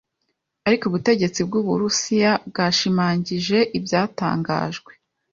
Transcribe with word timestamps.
Ariko 0.67 0.83
ubutegetsi 0.85 1.39
bw'Uburusiya 1.47 2.31
bwashimagije 2.49 3.57
ibyatangajwe 3.77 4.91